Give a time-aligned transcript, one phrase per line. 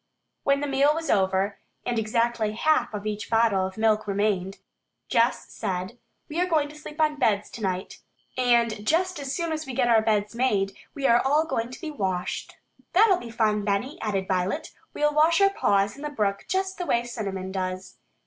[0.43, 4.57] When the meal was over, and exactly half of each bottle of milk remained,
[5.09, 7.99] Jess said, "We are going to sleep on beds tonight,
[8.35, 11.79] and just as soon as we get our beds made, we are all going to
[11.79, 12.57] be washed."
[12.93, 14.69] "That'll be fun, Benny," added Violet.
[14.95, 17.99] "We'll wash our paws in the brook just the way Cinnamon does."